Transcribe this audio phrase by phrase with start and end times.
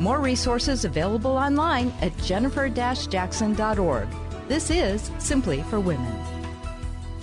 [0.00, 4.08] More resources available online at jennifer-jackson.org.
[4.48, 6.10] This is Simply for Women.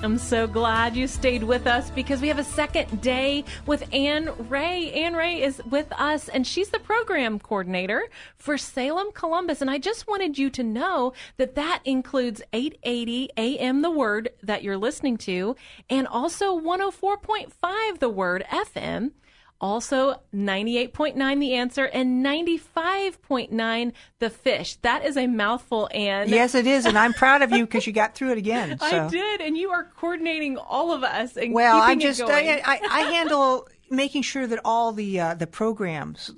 [0.03, 4.29] I'm so glad you stayed with us because we have a second day with Anne
[4.47, 4.93] Rea.
[4.93, 9.59] Anne Rea is with us and she's the program coordinator for Salem Columbus.
[9.59, 14.61] And I just wanted you to know that that includes 880 AM The Word that
[14.61, 15.55] you're listening to
[15.89, 19.13] and also 104.5 The Word FM.
[19.59, 24.75] Also, 98.9 the answer and 95.9 the fish.
[24.83, 26.29] That is a mouthful, Anne.
[26.29, 28.77] Yes, it is, and I'm proud of you because you got through it again.
[28.87, 29.05] So.
[29.05, 31.35] I did, and you are coordinating all of us.
[31.35, 35.47] And well, I just I, I, I, handle making sure that all the uh, the
[35.47, 36.31] programs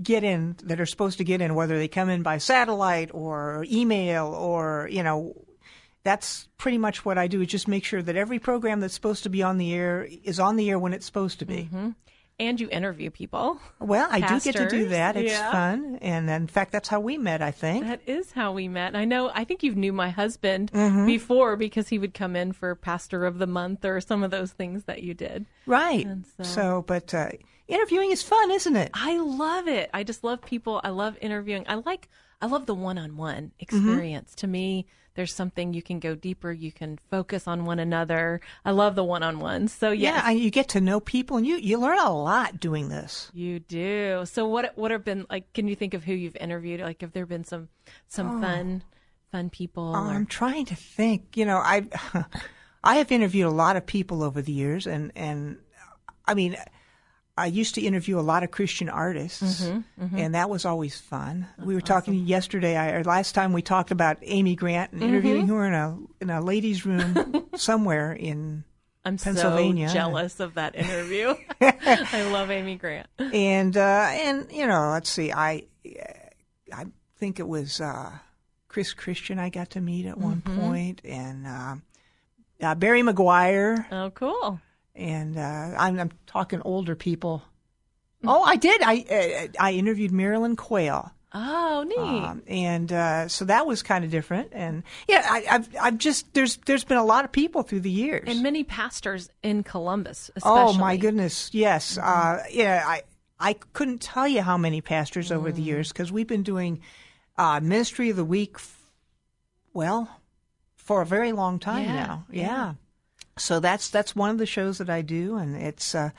[0.00, 3.66] get in that are supposed to get in, whether they come in by satellite or
[3.68, 5.34] email or you know
[6.04, 9.24] that's pretty much what I do is just make sure that every program that's supposed
[9.24, 11.64] to be on the air is on the air when it's supposed to be.
[11.72, 11.90] Mm-hmm
[12.38, 13.58] and you interview people.
[13.80, 14.52] Well, I Pastors.
[14.52, 15.16] do get to do that.
[15.16, 15.50] It's yeah.
[15.50, 17.42] fun, and in fact, that's how we met.
[17.42, 18.94] I think that is how we met.
[18.94, 19.30] I know.
[19.34, 21.06] I think you knew my husband mm-hmm.
[21.06, 24.52] before because he would come in for Pastor of the Month or some of those
[24.52, 25.46] things that you did.
[25.66, 26.06] Right.
[26.36, 27.30] So, so, but uh,
[27.68, 28.90] interviewing is fun, isn't it?
[28.94, 29.90] I love it.
[29.94, 30.80] I just love people.
[30.84, 31.64] I love interviewing.
[31.68, 32.08] I like.
[32.40, 34.30] I love the one-on-one experience.
[34.30, 34.40] Mm-hmm.
[34.40, 36.52] To me, there's something you can go deeper.
[36.52, 38.40] You can focus on one another.
[38.64, 39.72] I love the one-on-ones.
[39.72, 40.22] So yes.
[40.24, 43.30] yeah, you get to know people, and you you learn a lot doing this.
[43.32, 44.24] You do.
[44.26, 45.52] So what what have been like?
[45.54, 46.80] Can you think of who you've interviewed?
[46.80, 47.68] Like, have there been some
[48.08, 48.40] some oh.
[48.42, 48.82] fun
[49.32, 49.92] fun people?
[49.96, 51.36] Oh, I'm trying to think.
[51.36, 51.86] You know, I
[52.84, 55.56] I have interviewed a lot of people over the years, and and
[56.26, 56.56] I mean
[57.38, 60.18] I used to interview a lot of Christian artists, mm-hmm, mm-hmm.
[60.18, 61.46] and that was always fun.
[61.58, 61.86] We were awesome.
[61.86, 65.10] talking yesterday, I, or last time we talked about Amy Grant and mm-hmm.
[65.10, 68.64] interviewing her in a in a ladies' room somewhere in
[69.04, 69.88] I'm Pennsylvania.
[69.88, 71.34] so jealous of that interview.
[71.60, 73.06] I love Amy Grant.
[73.18, 75.64] And uh, and you know, let's see, I
[76.72, 76.86] I
[77.18, 78.12] think it was uh,
[78.68, 80.60] Chris Christian I got to meet at one Mm-hmm.
[80.60, 81.74] point, and uh,
[82.62, 83.84] uh, Barry McGuire.
[83.92, 84.58] Oh, cool
[84.96, 87.42] and uh, I'm, I'm, talking older people.
[88.24, 88.82] Oh, I did.
[88.82, 91.12] I uh, I interviewed Marilyn Quayle.
[91.32, 91.98] Oh, neat.
[91.98, 94.48] Um, and uh, so that was kind of different.
[94.52, 97.90] And yeah, I, have I've just there's there's been a lot of people through the
[97.90, 100.30] years, and many pastors in Columbus.
[100.34, 100.58] Especially.
[100.58, 101.98] Oh my goodness, yes.
[101.98, 102.08] Mm-hmm.
[102.08, 103.02] Uh, yeah, I
[103.38, 105.36] I couldn't tell you how many pastors mm.
[105.36, 106.80] over the years because we've been doing
[107.36, 108.54] uh, ministry of the week.
[108.56, 108.72] F-
[109.74, 110.08] well,
[110.76, 112.24] for a very long time yeah, now.
[112.30, 112.46] yeah.
[112.46, 112.74] yeah
[113.38, 116.10] so that's that's one of the shows that I do, and it's uh,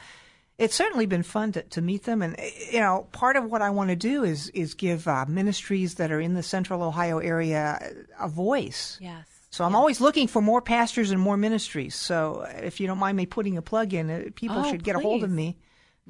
[0.57, 2.22] it's certainly been fun to, to meet them.
[2.22, 2.35] And
[2.72, 6.11] you know, part of what I want to do is is give uh, ministries that
[6.11, 7.79] are in the Central Ohio area
[8.19, 8.97] a voice.
[9.01, 9.25] Yes.
[9.50, 9.78] So I'm yes.
[9.78, 11.95] always looking for more pastors and more ministries.
[11.95, 14.95] So if you don't mind me putting a plug in, uh, people oh, should get
[14.95, 15.01] please.
[15.01, 15.57] a hold of me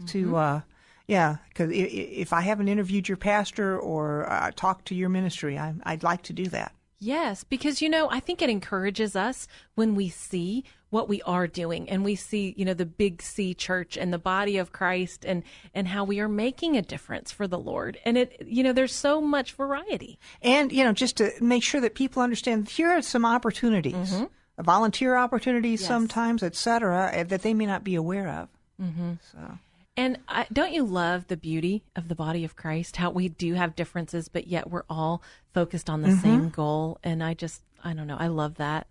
[0.08, 0.26] to.
[0.26, 0.36] Mm-hmm.
[0.36, 0.62] Uh,
[1.08, 5.74] yeah, because if I haven't interviewed your pastor or uh, talked to your ministry, I,
[5.84, 6.74] I'd like to do that.
[7.00, 11.48] Yes, because you know, I think it encourages us when we see what we are
[11.48, 15.26] doing and we see, you know, the big C church and the body of Christ
[15.26, 15.44] and
[15.74, 17.98] and how we are making a difference for the Lord.
[18.06, 20.18] And it you know, there's so much variety.
[20.42, 24.14] And, you know, just to make sure that people understand here are some opportunities.
[24.14, 24.64] Mm-hmm.
[24.64, 25.88] Volunteer opportunities Yes.
[25.88, 28.50] sometimes, et cetera, eh, that they may not be aware of.
[28.82, 29.14] Mm-hmm.
[29.32, 29.58] So
[29.96, 32.96] And I, don't you love the beauty of the body of Christ?
[32.98, 35.22] How we do have differences, but yet we're all
[35.54, 36.22] focused on the Mm-hmm.
[36.22, 36.98] same goal.
[37.04, 38.88] And I just, I don't know, I love that.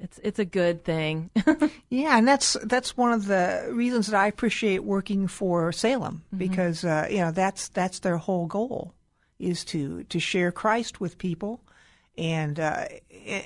[0.00, 1.30] It's it's a good thing.
[1.90, 6.38] Yeah, and that's that's one of the reasons that I appreciate working for Salem Mm-hmm.
[6.38, 8.94] because uh, you know that's that's their whole goal
[9.38, 11.60] is to to share Christ with people
[12.16, 12.86] and uh,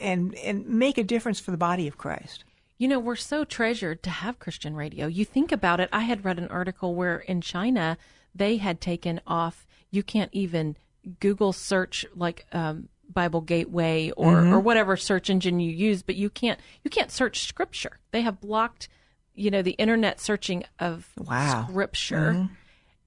[0.00, 2.44] and and make a difference for the body of Christ.
[2.78, 5.06] You know, we're so treasured to have Christian radio.
[5.06, 5.88] You think about it.
[5.92, 7.96] I had read an article where in China
[8.34, 9.66] they had taken off.
[9.90, 10.76] You can't even
[11.20, 16.28] Google search like um, Bible Gateway or or whatever search engine you use, but you
[16.28, 17.98] can't you can't search Scripture.
[18.10, 18.88] They have blocked,
[19.34, 21.66] you know, the internet searching of Wow.
[21.70, 22.48] Scripture.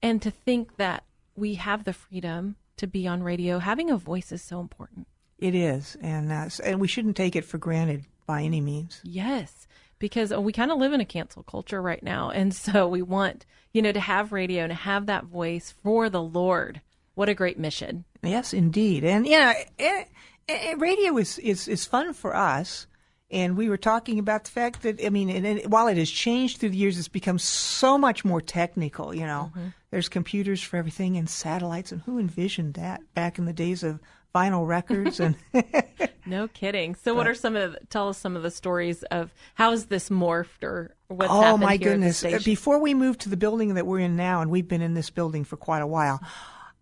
[0.02, 1.04] And to think that
[1.36, 5.06] we have the freedom to be on radio, having a voice is so important.
[5.38, 9.00] It is, and uh, and we shouldn't take it for granted by any means.
[9.04, 9.66] Yes,
[9.98, 12.30] because we kind of live in a cancel culture right now.
[12.30, 16.22] And so we want, you know, to have radio and have that voice for the
[16.22, 16.80] Lord.
[17.18, 18.04] What a great mission.
[18.22, 19.02] Yes, indeed.
[19.02, 20.08] And, you know, it,
[20.46, 22.86] it, radio is, is, is fun for us.
[23.28, 26.08] And we were talking about the fact that, I mean, and, and while it has
[26.08, 29.12] changed through the years, it's become so much more technical.
[29.12, 29.70] You know, mm-hmm.
[29.90, 31.90] there's computers for everything and satellites.
[31.90, 33.98] And who envisioned that back in the days of
[34.32, 35.34] vinyl records and
[36.26, 39.32] no kidding so what are some of the, tell us some of the stories of
[39.54, 43.30] how has this morphed or what's oh happened my here goodness before we moved to
[43.30, 45.86] the building that we're in now and we've been in this building for quite a
[45.86, 46.20] while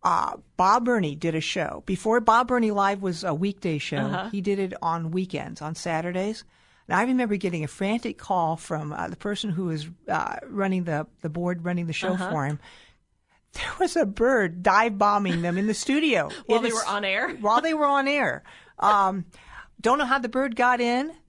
[0.06, 3.96] uh, Bob Burney did a show before Bob Burney Live was a weekday show.
[3.96, 4.28] Uh-huh.
[4.30, 6.44] He did it on weekends, on Saturdays.
[6.86, 10.84] And I remember getting a frantic call from uh, the person who was uh, running
[10.84, 12.30] the the board, running the show uh-huh.
[12.30, 12.60] for him,
[13.54, 17.30] there was a bird dive bombing them in the studio while they were on air.
[17.40, 18.44] while they were on air.
[18.78, 19.24] Um,
[19.80, 21.12] don't know how the bird got in.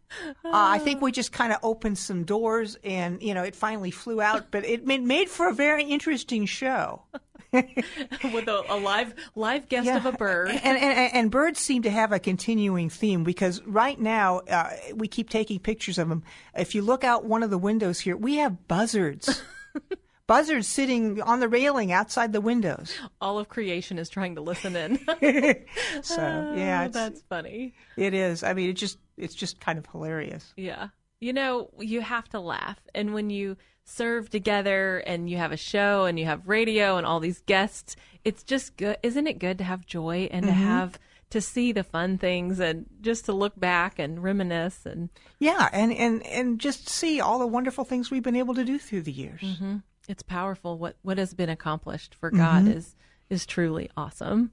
[0.46, 3.92] Uh, I think we just kind of opened some doors, and you know, it finally
[3.92, 4.52] flew out.
[4.52, 7.04] But it made, made for a very interesting show.
[7.54, 9.98] with a, a, live live guest yeah.
[9.98, 10.50] of a bird.
[10.50, 15.08] And, and, and birds seem to have a continuing theme because right now uh, we
[15.08, 16.24] keep taking pictures of them.
[16.56, 19.42] If you look out one of the windows here, we have buzzards
[20.28, 22.94] buzzards sitting on the railing outside the windows.
[23.22, 24.98] All of creation is trying to listen in.
[26.04, 27.74] so yeah, oh, that's funny.
[27.96, 28.44] It is.
[28.44, 30.54] I mean, it just it's just kind of hilarious.
[30.58, 35.52] Yeah, you know, you have to laugh, and when you serve together and you have
[35.52, 38.98] a show and you have radio and all these guests, it's just good.
[39.02, 40.54] Isn't it good to have joy and mm-hmm.
[40.54, 41.00] to have
[41.30, 45.10] to see the fun things and just to look back and reminisce and
[45.40, 48.80] yeah and and and just see all the wonderful things we've been able to do
[48.80, 49.76] through the years mm-hmm.
[50.08, 52.78] It's powerful what what has been accomplished for God mm-hmm.
[52.78, 52.96] is
[53.30, 54.52] is truly awesome.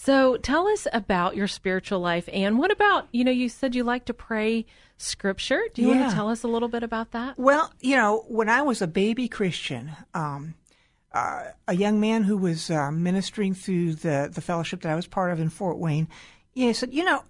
[0.00, 3.82] So tell us about your spiritual life and what about, you know, you said you
[3.82, 4.64] like to pray
[4.96, 5.60] scripture.
[5.74, 5.98] Do you yeah.
[5.98, 7.36] want to tell us a little bit about that?
[7.36, 10.54] Well, you know, when I was a baby Christian, um,
[11.12, 15.08] uh, a young man who was uh, ministering through the, the fellowship that I was
[15.08, 16.06] part of in Fort Wayne,
[16.54, 17.24] he said, you know,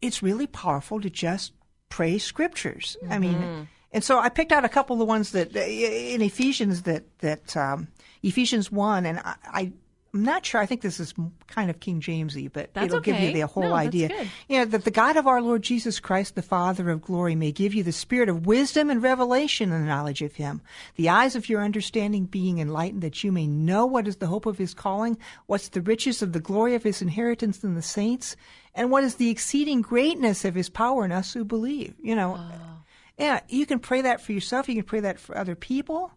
[0.00, 1.52] it's really powerful to just
[1.90, 2.96] pray scriptures.
[3.02, 3.12] Mm-hmm.
[3.12, 3.68] I mean.
[3.92, 7.56] And so I picked out a couple of the ones that in Ephesians that that
[7.56, 7.88] um,
[8.24, 9.72] Ephesians one, and I, I
[10.14, 10.60] I'm not sure.
[10.60, 11.12] I think this is
[11.48, 13.12] kind of King Jamesy, but that's it'll okay.
[13.12, 14.10] give you the whole no, idea.
[14.48, 17.50] You know, that the God of our Lord Jesus Christ, the Father of glory, may
[17.50, 20.62] give you the spirit of wisdom and revelation in the knowledge of Him,
[20.94, 24.46] the eyes of your understanding being enlightened, that you may know what is the hope
[24.46, 28.36] of His calling, what's the riches of the glory of His inheritance in the saints,
[28.72, 31.94] and what is the exceeding greatness of His power in us who believe.
[32.00, 32.38] You know.
[32.38, 32.74] Oh
[33.18, 34.68] yeah, you can pray that for yourself.
[34.68, 36.12] You can pray that for other people.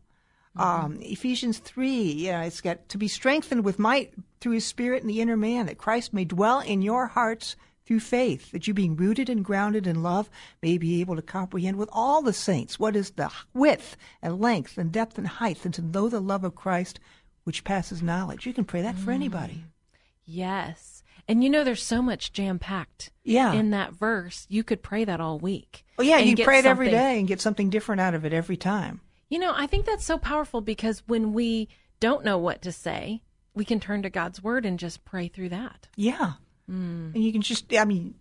[0.57, 0.85] Mm-hmm.
[0.85, 5.07] Um, Ephesians 3, yeah, it's got to be strengthened with might through his spirit in
[5.07, 7.55] the inner man, that Christ may dwell in your hearts
[7.85, 10.29] through faith, that you being rooted and grounded in love
[10.61, 14.77] may be able to comprehend with all the saints what is the width and length
[14.77, 16.99] and depth and height, and to know the love of Christ
[17.45, 18.45] which passes knowledge.
[18.45, 19.53] You can pray that for anybody.
[19.53, 19.63] Mm.
[20.25, 21.01] Yes.
[21.29, 23.53] And you know, there's so much jam packed yeah.
[23.53, 24.45] in that verse.
[24.49, 25.85] You could pray that all week.
[25.97, 28.57] Oh, yeah, you pray it every day and get something different out of it every
[28.57, 28.99] time.
[29.29, 31.67] You know, I think that's so powerful because when we
[31.99, 33.21] don't know what to say,
[33.53, 35.87] we can turn to God's word and just pray through that.
[35.95, 36.33] Yeah.
[36.69, 37.13] Mm.
[37.15, 38.15] And you can just, I mean,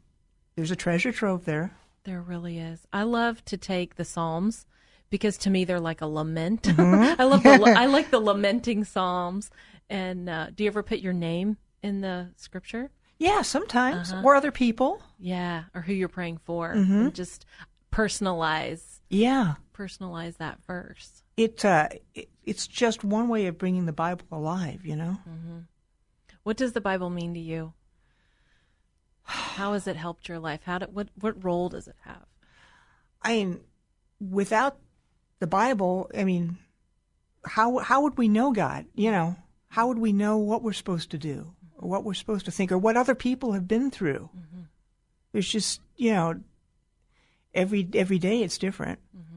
[0.57, 1.73] there's a treasure trove there.
[2.05, 2.87] There really is.
[2.93, 4.67] I love to take the Psalms
[5.11, 6.63] because to me they're like a lament.
[6.77, 7.21] Mm-hmm.
[7.21, 9.51] I love the I like the lamenting Psalms.
[9.89, 12.91] And uh, do you ever put your name in the scripture?
[13.19, 14.13] Yeah, sometimes.
[14.13, 14.23] Uh-huh.
[14.25, 15.03] Or other people.
[15.19, 16.75] Yeah, or who you're praying for.
[16.75, 17.11] Mm-hmm.
[17.11, 17.47] just
[17.93, 19.01] personalize.
[19.09, 19.55] Yeah.
[19.77, 21.23] Personalize that verse.
[21.37, 25.19] It, uh, it, it's just one way of bringing the Bible alive, you know?
[25.29, 25.59] Mm-hmm.
[26.45, 27.73] What does the Bible mean to you?
[29.25, 30.61] How has it helped your life?
[30.65, 32.25] How do, what what role does it have?
[33.21, 33.61] I mean,
[34.21, 34.79] without
[35.41, 36.59] the Bible, I mean,
[37.45, 38.87] how how would we know God?
[38.95, 39.37] You know,
[39.69, 41.57] how would we know what we're supposed to do?
[41.79, 44.31] or what we're supposed to think or what other people have been through.
[44.37, 44.63] Mm-hmm.
[45.33, 46.41] There's just, you know,
[47.55, 48.99] every every day it's different.
[49.17, 49.36] Mm-hmm.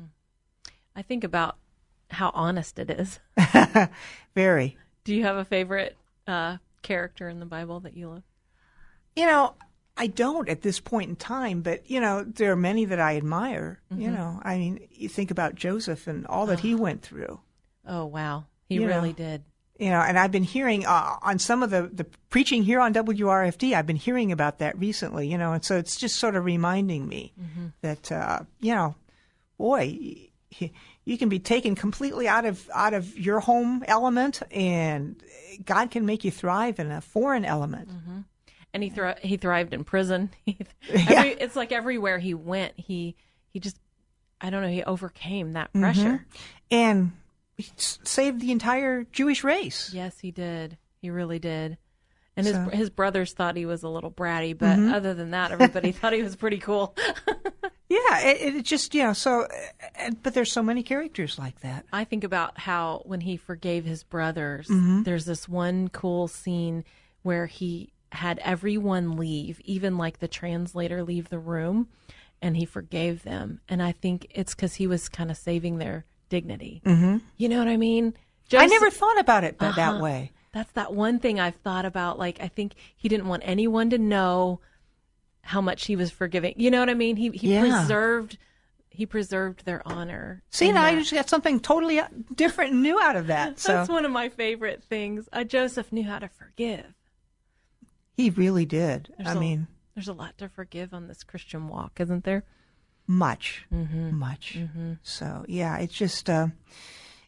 [1.00, 1.56] I think about
[2.10, 3.22] how honest it is.
[4.36, 4.76] Very.
[5.06, 5.96] Do you have a favorite
[6.28, 8.24] uh, character in the Bible that you love?
[9.16, 9.54] You know,
[9.96, 13.16] I don't at this point in time, but you know, there are many that I
[13.16, 13.80] admire.
[13.90, 14.02] Mm-hmm.
[14.02, 16.64] You know, I mean, you think about Joseph and all that oh.
[16.64, 17.40] he went through.
[17.88, 19.44] Oh wow, he you really know, did
[19.78, 22.94] you know, and I've been hearing uh, on some of the, the preaching here on
[22.94, 26.44] WRFD, I've been hearing about that recently, you know, and so it's just sort of
[26.44, 27.68] reminding me mm-hmm.
[27.80, 28.96] that, uh, you know,
[29.58, 30.29] boy,
[31.06, 35.22] you can be taken completely out of out of your home element, and
[35.66, 37.90] God can make you thrive in a foreign element.
[37.90, 38.20] Mm-hmm.
[38.74, 38.92] And he
[39.22, 40.30] he thrived in prison.
[40.48, 41.24] every, yeah.
[41.24, 43.16] It's like everywhere he went, he
[43.52, 43.80] he just
[44.42, 46.26] I don't know, he overcame that pressure.
[46.72, 47.12] and
[47.58, 49.92] he s- saved the entire Jewish race.
[49.94, 50.78] Yes, he did.
[51.02, 51.78] He really did.
[52.38, 52.78] And his So- Mm-hmm.
[52.78, 56.24] his brothers thought he was a little bratty, but other than that, everybody thought he
[56.24, 56.96] was pretty cool.
[57.90, 59.48] Yeah, it, it just you know so,
[60.24, 61.86] but there's so many characters like that.
[61.92, 65.04] I think about how when he forgave his brothers, Mm-hmm.
[65.04, 66.84] there's this one cool scene
[67.24, 71.88] where he had everyone leave, even like the translator leave the room,
[72.42, 73.60] and he forgave them.
[73.68, 76.82] And I think it's because he was kind of saving their dignity.
[76.86, 77.18] Mm-hmm.
[77.38, 78.14] You know what I mean?
[78.54, 79.76] I never thought about it Uh-huh.
[79.76, 80.32] that way.
[80.52, 82.18] That's that one thing I've thought about.
[82.18, 84.62] Like, I think he didn't want anyone to know
[85.42, 86.54] how much he was forgiving.
[86.58, 87.16] You know what I mean?
[87.16, 87.62] He he Yeah.
[87.62, 88.38] preserved
[88.92, 90.44] he preserved their honor.
[90.50, 93.58] See, now I just got something totally uh, different and new out of that.
[93.60, 95.30] So That's one of my favorite things.
[95.32, 96.86] Uh, Joseph knew how to forgive.
[98.18, 99.14] he really did.
[99.18, 102.44] There's I a- mean, there's a lot to forgive on this Christian walk, isn't there?
[103.08, 104.16] much, Mm-hmm.
[104.20, 104.58] much.
[105.02, 106.48] So yeah, it's just uh,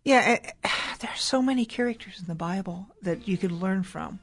[0.04, 0.34] yeah.
[0.34, 0.54] It,
[1.00, 4.20] there's so many characters in the Bible that you could learn from.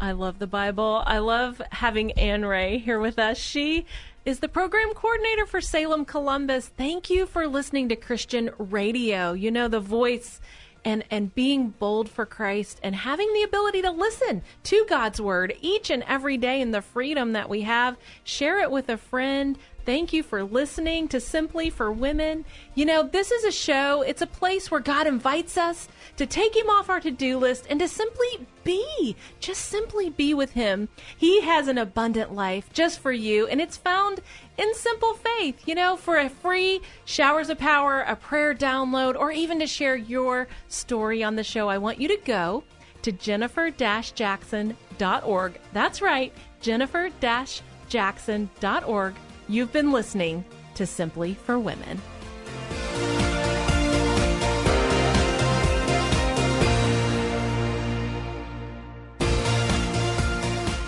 [0.00, 1.02] I love the Bible.
[1.06, 3.38] I love having Anne Rea here with us.
[3.38, 3.86] She
[4.26, 6.68] is the program coordinator for Salem Columbus.
[6.68, 9.32] Thank you for listening to Christian radio.
[9.32, 10.38] You know, the voice
[10.84, 15.54] and, and being bold for Christ and having the ability to listen to God's word
[15.62, 17.96] each and every day and the freedom that we have.
[18.22, 19.58] Share it with a friend.
[19.86, 22.44] Thank you for listening to Simply for Women.
[22.74, 26.56] You know, this is a show, it's a place where God invites us to take
[26.56, 30.88] Him off our to do list and to simply be, just simply be with Him.
[31.16, 34.22] He has an abundant life just for you, and it's found
[34.58, 35.68] in simple faith.
[35.68, 39.94] You know, for a free Showers of Power, a prayer download, or even to share
[39.94, 42.64] your story on the show, I want you to go
[43.02, 45.60] to jennifer-jackson.org.
[45.72, 49.14] That's right, jennifer-jackson.org.
[49.48, 52.02] You've been listening to Simply for Women.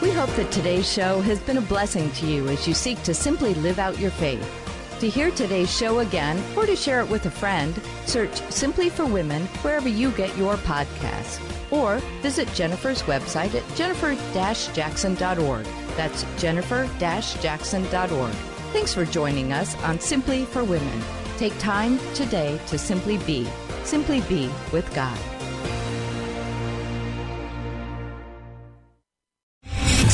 [0.02, 3.14] We hope that today's show has been a blessing to you as you seek to
[3.14, 4.50] simply live out your faith.
[4.98, 9.06] To hear today's show again or to share it with a friend, search Simply for
[9.06, 11.40] Women wherever you get your podcasts.
[11.70, 15.87] Or visit Jennifer's website at jennifer-jackson.org.
[15.98, 18.32] That's jennifer-jackson.org.
[18.72, 21.02] Thanks for joining us on Simply for Women.
[21.38, 23.48] Take time today to simply be.
[23.82, 25.18] Simply be with God.